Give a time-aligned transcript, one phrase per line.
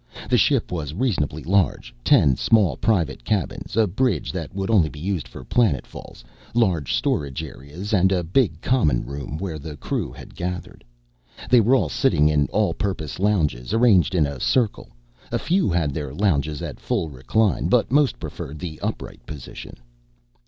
[0.31, 4.99] The ship was reasonably large ten small private cabins, a bridge that would only be
[4.99, 6.23] used for planetfalls,
[6.55, 10.83] large storage areas, and a big common room, where the crew had gathered.
[11.51, 14.89] They were sitting in All Purpose Lounges, arranged in a circle.
[15.31, 19.77] A few had their Lounges at full recline, but most preferred the upright position.